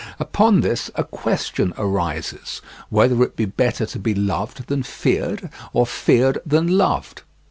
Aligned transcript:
Upon 0.19 0.61
this 0.61 0.89
a 0.95 1.03
question 1.03 1.75
arises: 1.77 2.59
whether 2.89 3.21
it 3.21 3.35
be 3.35 3.45
better 3.45 3.85
to 3.85 3.99
be 3.99 4.15
loved 4.15 4.65
than 4.65 4.81
feared 4.81 5.47
or 5.73 5.85
feared 5.85 6.39
than 6.43 6.75
loved? 6.75 7.21